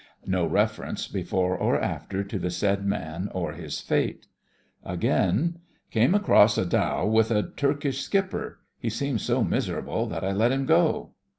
[0.25, 4.25] No reference before or after to the said man or his fate.
[4.83, 5.59] Again:"
[5.91, 8.61] 'Came across a dhow with a Turkish skipper.
[8.79, 11.11] He seemed so miserable that I let him go."